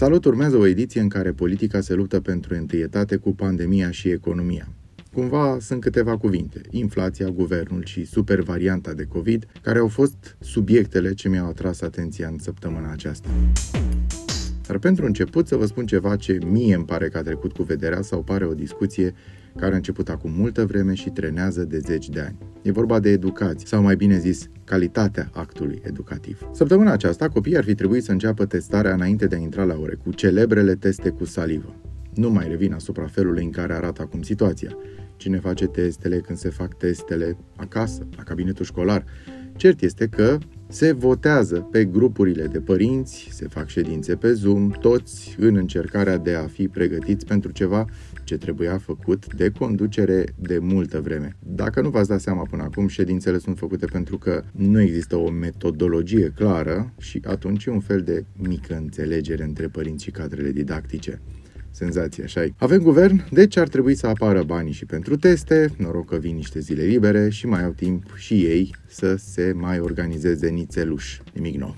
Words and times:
Salut, 0.00 0.24
urmează 0.24 0.56
o 0.56 0.66
ediție 0.66 1.00
în 1.00 1.08
care 1.08 1.32
politica 1.32 1.80
se 1.80 1.94
luptă 1.94 2.20
pentru 2.20 2.54
întâietate 2.54 3.16
cu 3.16 3.34
pandemia 3.34 3.90
și 3.90 4.08
economia. 4.08 4.68
Cumva 5.12 5.56
sunt 5.60 5.80
câteva 5.80 6.16
cuvinte, 6.16 6.60
inflația, 6.70 7.28
guvernul 7.28 7.84
și 7.84 8.04
super 8.04 8.40
varianta 8.40 8.92
de 8.92 9.04
COVID, 9.04 9.46
care 9.62 9.78
au 9.78 9.88
fost 9.88 10.36
subiectele 10.38 11.14
ce 11.14 11.28
mi-au 11.28 11.46
atras 11.46 11.80
atenția 11.80 12.28
în 12.28 12.38
săptămâna 12.38 12.92
aceasta. 12.92 13.28
Dar 14.66 14.78
pentru 14.78 15.04
început 15.04 15.46
să 15.46 15.56
vă 15.56 15.66
spun 15.66 15.86
ceva 15.86 16.16
ce 16.16 16.38
mie 16.46 16.74
îmi 16.74 16.84
pare 16.84 17.08
că 17.08 17.18
a 17.18 17.22
trecut 17.22 17.52
cu 17.52 17.62
vederea 17.62 18.02
sau 18.02 18.22
pare 18.22 18.44
o 18.44 18.54
discuție 18.54 19.14
care 19.60 19.72
a 19.72 19.76
început 19.76 20.08
acum 20.08 20.32
multă 20.36 20.64
vreme 20.64 20.94
și 20.94 21.10
trenează 21.10 21.64
de 21.64 21.78
zeci 21.78 22.08
de 22.08 22.20
ani. 22.20 22.36
E 22.62 22.70
vorba 22.70 23.00
de 23.00 23.10
educație, 23.10 23.66
sau 23.66 23.82
mai 23.82 23.96
bine 23.96 24.18
zis, 24.18 24.48
calitatea 24.64 25.30
actului 25.32 25.80
educativ. 25.84 26.48
Săptămâna 26.52 26.92
aceasta, 26.92 27.28
copiii 27.28 27.56
ar 27.56 27.64
fi 27.64 27.74
trebuit 27.74 28.04
să 28.04 28.12
înceapă 28.12 28.46
testarea 28.46 28.92
înainte 28.92 29.26
de 29.26 29.36
a 29.36 29.38
intra 29.38 29.64
la 29.64 29.78
ore, 29.80 29.94
cu 30.04 30.12
celebrele 30.12 30.74
teste 30.74 31.08
cu 31.08 31.24
salivă. 31.24 31.74
Nu 32.14 32.30
mai 32.30 32.48
revin 32.48 32.72
asupra 32.72 33.06
felului 33.06 33.44
în 33.44 33.50
care 33.50 33.72
arată 33.72 34.02
acum 34.02 34.22
situația. 34.22 34.76
Cine 35.16 35.38
face 35.38 35.66
testele, 35.66 36.18
când 36.18 36.38
se 36.38 36.48
fac 36.48 36.76
testele, 36.76 37.36
acasă, 37.56 38.06
la 38.16 38.22
cabinetul 38.22 38.64
școlar. 38.64 39.04
Cert 39.56 39.82
este 39.82 40.06
că 40.06 40.38
se 40.70 40.92
votează 40.92 41.68
pe 41.70 41.84
grupurile 41.84 42.46
de 42.46 42.60
părinți, 42.60 43.28
se 43.32 43.46
fac 43.48 43.68
ședințe 43.68 44.16
pe 44.16 44.32
Zoom, 44.32 44.70
toți 44.70 45.36
în 45.38 45.56
încercarea 45.56 46.16
de 46.16 46.34
a 46.34 46.46
fi 46.46 46.68
pregătiți 46.68 47.26
pentru 47.26 47.50
ceva 47.50 47.84
ce 48.24 48.36
trebuia 48.36 48.78
făcut 48.78 49.34
de 49.34 49.50
conducere 49.50 50.24
de 50.38 50.58
multă 50.58 51.00
vreme. 51.00 51.36
Dacă 51.38 51.80
nu 51.80 51.88
v-ați 51.88 52.08
dat 52.08 52.20
seama 52.20 52.42
până 52.50 52.62
acum, 52.62 52.86
ședințele 52.86 53.38
sunt 53.38 53.58
făcute 53.58 53.86
pentru 53.86 54.18
că 54.18 54.42
nu 54.52 54.80
există 54.80 55.16
o 55.16 55.30
metodologie 55.30 56.32
clară 56.36 56.92
și 56.98 57.20
atunci 57.24 57.66
un 57.66 57.80
fel 57.80 58.00
de 58.00 58.24
mică 58.36 58.74
înțelegere 58.74 59.44
între 59.44 59.66
părinți 59.66 60.04
și 60.04 60.10
cadrele 60.10 60.50
didactice 60.50 61.20
senzație, 61.70 62.24
așa 62.24 62.44
Avem 62.56 62.82
guvern, 62.82 63.24
deci 63.30 63.56
ar 63.56 63.68
trebui 63.68 63.94
să 63.94 64.06
apară 64.06 64.42
banii 64.42 64.72
și 64.72 64.86
pentru 64.86 65.16
teste, 65.16 65.74
noroc 65.76 66.08
că 66.08 66.16
vin 66.16 66.34
niște 66.34 66.60
zile 66.60 66.82
libere 66.82 67.28
și 67.28 67.46
mai 67.46 67.64
au 67.64 67.70
timp 67.70 68.14
și 68.16 68.34
ei 68.34 68.74
să 68.86 69.14
se 69.14 69.52
mai 69.56 69.80
organizeze 69.80 70.48
nițeluș. 70.48 71.18
Nimic 71.32 71.54
nou. 71.54 71.74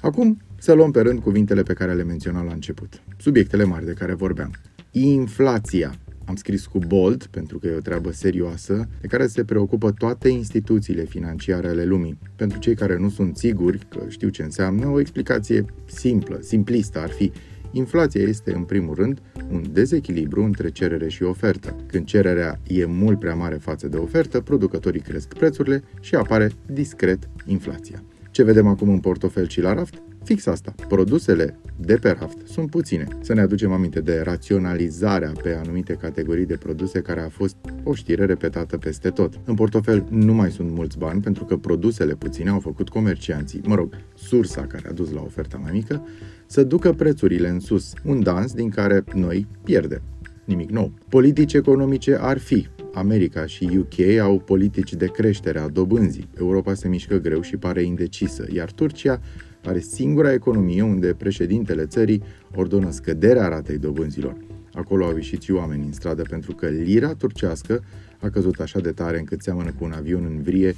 Acum 0.00 0.40
să 0.58 0.72
luăm 0.72 0.90
pe 0.90 1.00
rând 1.00 1.20
cuvintele 1.20 1.62
pe 1.62 1.72
care 1.72 1.94
le 1.94 2.02
menționam 2.02 2.46
la 2.46 2.52
început. 2.52 3.02
Subiectele 3.16 3.64
mari 3.64 3.84
de 3.84 3.92
care 3.92 4.14
vorbeam. 4.14 4.50
Inflația. 4.90 5.94
Am 6.24 6.36
scris 6.36 6.66
cu 6.66 6.78
bold, 6.78 7.26
pentru 7.26 7.58
că 7.58 7.66
e 7.66 7.76
o 7.76 7.80
treabă 7.80 8.12
serioasă, 8.12 8.88
de 9.00 9.06
care 9.06 9.26
se 9.26 9.44
preocupă 9.44 9.90
toate 9.90 10.28
instituțiile 10.28 11.04
financiare 11.04 11.68
ale 11.68 11.84
lumii. 11.84 12.18
Pentru 12.36 12.58
cei 12.58 12.74
care 12.74 12.98
nu 12.98 13.08
sunt 13.08 13.36
siguri 13.36 13.78
că 13.88 14.00
știu 14.08 14.28
ce 14.28 14.42
înseamnă, 14.42 14.86
o 14.86 15.00
explicație 15.00 15.64
simplă, 15.84 16.38
simplistă 16.42 16.98
ar 16.98 17.10
fi 17.10 17.32
Inflația 17.76 18.22
este, 18.22 18.54
în 18.54 18.62
primul 18.62 18.94
rând, 18.94 19.22
un 19.50 19.62
dezechilibru 19.72 20.42
între 20.42 20.70
cerere 20.70 21.08
și 21.08 21.22
ofertă. 21.22 21.76
Când 21.86 22.06
cererea 22.06 22.60
e 22.66 22.84
mult 22.84 23.18
prea 23.18 23.34
mare 23.34 23.54
față 23.54 23.88
de 23.88 23.96
ofertă, 23.96 24.40
producătorii 24.40 25.00
cresc 25.00 25.34
prețurile 25.34 25.82
și 26.00 26.14
apare 26.14 26.50
discret 26.66 27.28
inflația. 27.46 28.02
Ce 28.30 28.42
vedem 28.42 28.66
acum 28.66 28.88
în 28.88 28.98
portofel 28.98 29.48
și 29.48 29.60
la 29.60 29.74
raft? 29.74 30.02
Fix 30.26 30.46
asta. 30.46 30.74
Produsele 30.88 31.58
de 31.76 31.94
pe 31.96 32.16
raft 32.18 32.36
sunt 32.44 32.70
puține. 32.70 33.08
Să 33.20 33.34
ne 33.34 33.40
aducem 33.40 33.72
aminte 33.72 34.00
de 34.00 34.20
raționalizarea 34.24 35.32
pe 35.42 35.54
anumite 35.54 35.92
categorii 35.92 36.46
de 36.46 36.56
produse 36.56 37.00
care 37.00 37.20
a 37.20 37.28
fost 37.28 37.56
o 37.84 37.94
știre 37.94 38.24
repetată 38.24 38.76
peste 38.76 39.10
tot. 39.10 39.40
În 39.44 39.54
portofel 39.54 40.06
nu 40.10 40.34
mai 40.34 40.50
sunt 40.50 40.70
mulți 40.70 40.98
bani 40.98 41.20
pentru 41.20 41.44
că 41.44 41.56
produsele 41.56 42.14
puține 42.14 42.50
au 42.50 42.60
făcut 42.60 42.88
comercianții, 42.88 43.60
mă 43.64 43.74
rog, 43.74 43.94
sursa 44.14 44.62
care 44.62 44.88
a 44.88 44.92
dus 44.92 45.12
la 45.12 45.20
oferta 45.20 45.56
mai 45.62 45.72
mică, 45.72 46.06
să 46.46 46.62
ducă 46.62 46.92
prețurile 46.92 47.48
în 47.48 47.60
sus. 47.60 47.92
Un 48.04 48.22
dans 48.22 48.52
din 48.52 48.68
care 48.68 49.04
noi 49.14 49.46
pierdem. 49.64 50.02
Nimic 50.46 50.70
nou. 50.70 50.92
Politici 51.08 51.52
economice 51.52 52.16
ar 52.20 52.38
fi, 52.38 52.66
America 52.94 53.46
și 53.46 53.78
UK 53.78 54.18
au 54.20 54.38
politici 54.38 54.94
de 54.94 55.06
creștere 55.06 55.58
a 55.58 55.68
dobânzii. 55.68 56.28
Europa 56.38 56.74
se 56.74 56.88
mișcă 56.88 57.16
greu 57.16 57.40
și 57.40 57.56
pare 57.56 57.82
indecisă, 57.82 58.46
iar 58.52 58.70
Turcia 58.70 59.20
are 59.64 59.78
singura 59.78 60.32
economie 60.32 60.82
unde 60.82 61.14
președintele 61.14 61.86
țării 61.86 62.22
ordonă 62.54 62.90
scăderea 62.90 63.48
ratei 63.48 63.78
dobânzilor. 63.78 64.36
Acolo 64.72 65.04
au 65.04 65.14
ieșit 65.14 65.42
și 65.42 65.52
oameni 65.52 65.84
în 65.84 65.92
stradă 65.92 66.22
pentru 66.22 66.54
că 66.54 66.66
lira 66.66 67.14
turcească 67.14 67.84
a 68.20 68.28
căzut 68.28 68.60
așa 68.60 68.80
de 68.80 68.90
tare 68.90 69.18
încât 69.18 69.42
seamănă 69.42 69.72
cu 69.78 69.84
un 69.84 69.92
avion 69.92 70.24
în 70.24 70.42
vrie 70.42 70.74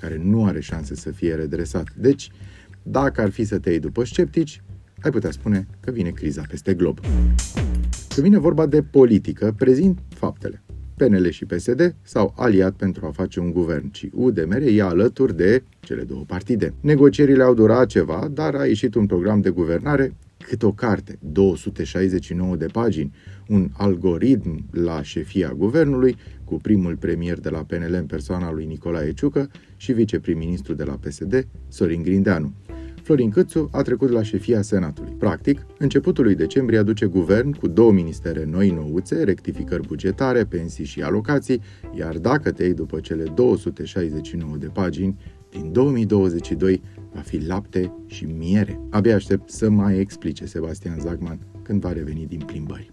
care 0.00 0.20
nu 0.22 0.44
are 0.44 0.60
șanse 0.60 0.94
să 0.94 1.10
fie 1.10 1.34
redresat. 1.34 1.94
Deci, 1.96 2.30
dacă 2.82 3.20
ar 3.20 3.30
fi 3.30 3.44
să 3.44 3.58
te 3.58 3.70
iei 3.70 3.78
după 3.78 4.04
sceptici, 4.04 4.62
ai 5.00 5.10
putea 5.10 5.30
spune 5.30 5.66
că 5.80 5.90
vine 5.90 6.10
criza 6.10 6.42
peste 6.48 6.74
glob. 6.74 7.00
Când 8.14 8.26
vine 8.26 8.38
vorba 8.38 8.66
de 8.66 8.82
politică, 8.82 9.54
prezint 9.58 9.98
faptele. 10.08 10.62
PNL 10.96 11.30
și 11.30 11.44
PSD 11.44 11.94
s-au 12.02 12.34
aliat 12.36 12.74
pentru 12.74 13.06
a 13.06 13.10
face 13.10 13.40
un 13.40 13.52
guvern, 13.52 13.90
ci 13.90 14.08
UDMR 14.12 14.62
e 14.62 14.82
alături 14.82 15.36
de 15.36 15.62
cele 15.80 16.02
două 16.02 16.24
partide. 16.26 16.74
Negocierile 16.80 17.42
au 17.42 17.54
durat 17.54 17.86
ceva, 17.86 18.28
dar 18.32 18.54
a 18.54 18.66
ieșit 18.66 18.94
un 18.94 19.06
program 19.06 19.40
de 19.40 19.50
guvernare 19.50 20.14
cât 20.48 20.62
o 20.62 20.72
carte, 20.72 21.18
269 21.32 22.56
de 22.56 22.66
pagini, 22.66 23.12
un 23.48 23.68
algoritm 23.72 24.64
la 24.70 25.02
șefia 25.02 25.52
guvernului, 25.56 26.16
cu 26.44 26.54
primul 26.54 26.96
premier 26.96 27.40
de 27.40 27.48
la 27.48 27.64
PNL 27.64 27.94
în 27.94 28.06
persoana 28.06 28.52
lui 28.52 28.64
Nicolae 28.64 29.12
Ciucă 29.12 29.50
și 29.76 29.92
viceprim-ministru 29.92 30.74
de 30.74 30.84
la 30.84 30.98
PSD, 31.00 31.46
Sorin 31.68 32.02
Grindeanu. 32.02 32.52
Florin 33.02 33.30
Câțu 33.30 33.68
a 33.72 33.82
trecut 33.82 34.10
la 34.10 34.22
șefia 34.22 34.62
Senatului. 34.62 35.12
Practic, 35.18 35.66
începutul 35.78 36.24
lui 36.24 36.34
decembrie 36.34 36.78
aduce 36.78 37.06
guvern 37.06 37.52
cu 37.52 37.68
două 37.68 37.92
ministere 37.92 38.44
noi 38.44 38.70
nouțe, 38.70 39.22
rectificări 39.22 39.86
bugetare, 39.86 40.44
pensii 40.44 40.84
și 40.84 41.02
alocații, 41.02 41.60
iar 41.98 42.18
dacă 42.18 42.50
te 42.50 42.62
iei 42.64 42.74
după 42.74 43.00
cele 43.00 43.22
269 43.34 44.56
de 44.56 44.66
pagini, 44.66 45.18
din 45.50 45.72
2022 45.72 46.82
va 47.12 47.20
fi 47.20 47.46
lapte 47.46 47.92
și 48.06 48.24
miere. 48.24 48.80
Abia 48.90 49.14
aștept 49.14 49.50
să 49.50 49.70
mai 49.70 49.98
explice 49.98 50.46
Sebastian 50.46 50.98
Zagman 51.00 51.38
când 51.62 51.80
va 51.80 51.92
reveni 51.92 52.26
din 52.26 52.42
plimbări. 52.46 52.92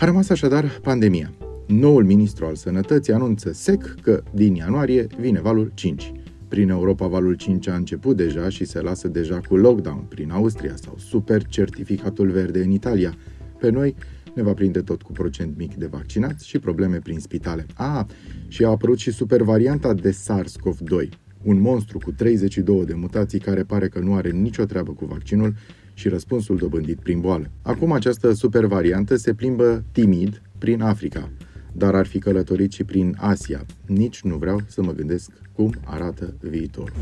A 0.00 0.04
rămas 0.04 0.28
așadar 0.28 0.78
pandemia. 0.82 1.32
Noul 1.66 2.04
ministru 2.04 2.46
al 2.46 2.54
sănătății 2.54 3.12
anunță 3.12 3.52
sec 3.52 3.94
că 4.02 4.22
din 4.34 4.54
ianuarie 4.54 5.06
vine 5.20 5.40
valul 5.40 5.70
5. 5.74 6.12
Prin 6.48 6.68
Europa 6.68 7.06
valul 7.06 7.34
5 7.34 7.68
a 7.68 7.74
început 7.74 8.16
deja 8.16 8.48
și 8.48 8.64
se 8.64 8.80
lasă 8.80 9.08
deja 9.08 9.40
cu 9.48 9.56
lockdown 9.56 10.04
prin 10.08 10.30
Austria 10.30 10.74
sau 10.76 10.94
super 10.98 11.46
certificatul 11.46 12.30
verde 12.30 12.62
în 12.62 12.70
Italia. 12.70 13.14
Pe 13.58 13.70
noi 13.70 13.94
ne 14.34 14.42
va 14.42 14.52
prinde 14.52 14.80
tot 14.80 15.02
cu 15.02 15.12
procent 15.12 15.56
mic 15.56 15.74
de 15.74 15.86
vaccinați 15.86 16.48
și 16.48 16.58
probleme 16.58 16.98
prin 16.98 17.18
spitale. 17.18 17.66
A, 17.74 18.06
și 18.48 18.64
a 18.64 18.68
apărut 18.68 18.98
și 18.98 19.10
super 19.10 19.42
varianta 19.42 19.94
de 19.94 20.10
SARS-CoV-2, 20.10 21.08
un 21.42 21.60
monstru 21.60 21.98
cu 21.98 22.12
32 22.12 22.84
de 22.84 22.94
mutații 22.94 23.38
care 23.38 23.62
pare 23.62 23.88
că 23.88 23.98
nu 23.98 24.14
are 24.14 24.30
nicio 24.30 24.64
treabă 24.64 24.92
cu 24.92 25.04
vaccinul 25.04 25.54
și 25.94 26.08
răspunsul 26.08 26.56
dobândit 26.56 26.98
prin 26.98 27.20
boală. 27.20 27.50
Acum 27.62 27.92
această 27.92 28.32
super 28.32 28.64
variantă 28.64 29.16
se 29.16 29.34
plimbă 29.34 29.84
timid 29.92 30.42
prin 30.58 30.82
Africa, 30.82 31.30
dar 31.78 31.94
ar 31.94 32.06
fi 32.06 32.18
călătorit 32.18 32.72
și 32.72 32.84
prin 32.84 33.16
Asia. 33.18 33.64
Nici 33.86 34.22
nu 34.22 34.36
vreau 34.36 34.60
să 34.66 34.82
mă 34.82 34.92
gândesc 34.92 35.30
cum 35.52 35.74
arată 35.84 36.34
viitorul. 36.40 36.92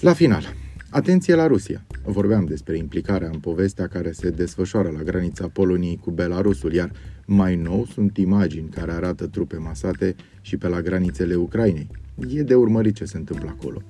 La 0.00 0.12
final, 0.12 0.54
atenție 0.90 1.34
la 1.34 1.46
Rusia. 1.46 1.84
Vorbeam 2.04 2.44
despre 2.44 2.76
implicarea 2.76 3.28
în 3.32 3.38
povestea 3.38 3.86
care 3.86 4.12
se 4.12 4.30
desfășoară 4.30 4.90
la 4.90 5.02
granița 5.02 5.48
Poloniei 5.48 6.00
cu 6.02 6.10
Belarusul, 6.10 6.72
iar 6.72 6.92
mai 7.26 7.56
nou 7.56 7.86
sunt 7.92 8.16
imagini 8.16 8.68
care 8.68 8.92
arată 8.92 9.26
trupe 9.26 9.56
masate 9.56 10.14
și 10.40 10.56
pe 10.56 10.68
la 10.68 10.80
granițele 10.80 11.34
Ucrainei. 11.34 11.88
E 12.28 12.42
de 12.42 12.54
urmărit 12.54 12.94
ce 12.94 13.04
se 13.04 13.16
întâmplă 13.16 13.54
acolo. 13.58 13.82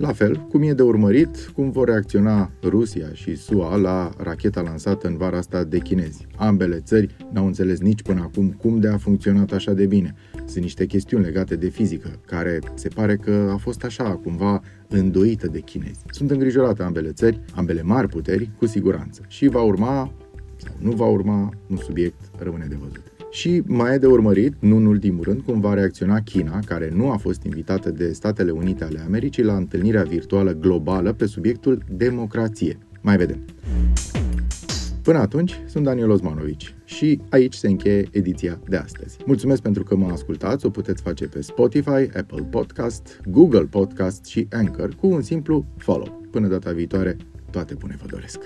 La 0.00 0.12
fel, 0.12 0.46
cum 0.50 0.62
e 0.62 0.72
de 0.72 0.82
urmărit, 0.82 1.50
cum 1.54 1.70
vor 1.70 1.88
reacționa 1.88 2.50
Rusia 2.62 3.06
și 3.12 3.36
SUA 3.36 3.76
la 3.76 4.10
racheta 4.18 4.60
lansată 4.60 5.06
în 5.06 5.16
vara 5.16 5.36
asta 5.36 5.64
de 5.64 5.78
chinezi. 5.78 6.26
Ambele 6.36 6.80
țări 6.80 7.16
n-au 7.32 7.46
înțeles 7.46 7.80
nici 7.80 8.02
până 8.02 8.20
acum 8.20 8.50
cum 8.50 8.78
de 8.78 8.88
a 8.88 8.96
funcționat 8.96 9.52
așa 9.52 9.72
de 9.72 9.86
bine. 9.86 10.14
Sunt 10.44 10.62
niște 10.62 10.86
chestiuni 10.86 11.24
legate 11.24 11.56
de 11.56 11.68
fizică, 11.68 12.20
care 12.26 12.58
se 12.74 12.88
pare 12.88 13.16
că 13.16 13.50
a 13.52 13.56
fost 13.56 13.84
așa, 13.84 14.16
cumva 14.22 14.62
îndoită 14.88 15.46
de 15.46 15.60
chinezi. 15.60 16.00
Sunt 16.10 16.30
îngrijorate 16.30 16.82
ambele 16.82 17.12
țări, 17.12 17.40
ambele 17.54 17.82
mari 17.82 18.08
puteri, 18.08 18.50
cu 18.58 18.66
siguranță. 18.66 19.22
Și 19.28 19.48
va 19.48 19.62
urma, 19.62 20.12
sau 20.56 20.74
nu 20.78 20.90
va 20.90 21.06
urma, 21.06 21.52
un 21.66 21.76
subiect 21.76 22.20
rămâne 22.38 22.66
de 22.68 22.76
văzut. 22.80 23.09
Și 23.30 23.62
mai 23.66 23.94
e 23.94 23.98
de 23.98 24.06
urmărit, 24.06 24.54
nu 24.58 24.76
în 24.76 24.86
ultimul 24.86 25.24
rând, 25.24 25.40
cum 25.40 25.60
va 25.60 25.74
reacționa 25.74 26.20
China, 26.20 26.58
care 26.64 26.90
nu 26.94 27.10
a 27.10 27.16
fost 27.16 27.42
invitată 27.42 27.90
de 27.90 28.12
Statele 28.12 28.50
Unite 28.50 28.84
ale 28.84 29.00
Americii 29.04 29.42
la 29.42 29.56
întâlnirea 29.56 30.02
virtuală 30.02 30.52
globală 30.52 31.12
pe 31.12 31.26
subiectul 31.26 31.82
democrație. 31.96 32.78
Mai 33.00 33.16
vedem. 33.16 33.38
Până 35.02 35.18
atunci, 35.18 35.60
sunt 35.66 35.84
Daniel 35.84 36.10
Osmanovici 36.10 36.74
și 36.84 37.20
aici 37.28 37.54
se 37.54 37.68
încheie 37.68 38.08
ediția 38.10 38.60
de 38.68 38.76
astăzi. 38.76 39.16
Mulțumesc 39.26 39.62
pentru 39.62 39.82
că 39.82 39.96
mă 39.96 40.10
ascultați, 40.10 40.66
o 40.66 40.70
puteți 40.70 41.02
face 41.02 41.26
pe 41.26 41.40
Spotify, 41.40 42.16
Apple 42.16 42.46
Podcast, 42.50 43.20
Google 43.26 43.64
Podcast 43.64 44.24
și 44.24 44.46
Anchor 44.50 44.94
cu 44.94 45.06
un 45.06 45.22
simplu 45.22 45.66
follow. 45.76 46.20
Până 46.30 46.48
data 46.48 46.72
viitoare, 46.72 47.16
Toate 47.50 47.74
bune 47.74 47.96
vă 48.00 48.06
doresc! 48.06 48.38